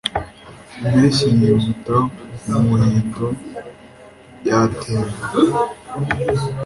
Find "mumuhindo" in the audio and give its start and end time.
2.47-3.27